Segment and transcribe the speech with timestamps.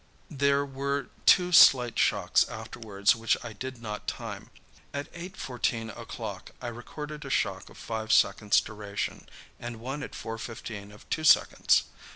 [0.31, 4.49] There were two slight shocks afterwards which I did not time.
[4.95, 9.29] At 8.14 o'clock I recorded a shock of five seconds' duration,
[9.59, 11.83] and one at 4.15 of two seconds.